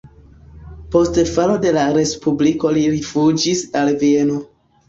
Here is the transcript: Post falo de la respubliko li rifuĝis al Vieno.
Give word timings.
Post 0.95 1.19
falo 1.33 1.59
de 1.65 1.73
la 1.77 1.83
respubliko 1.99 2.75
li 2.79 2.89
rifuĝis 2.97 3.63
al 3.83 3.97
Vieno. 4.05 4.43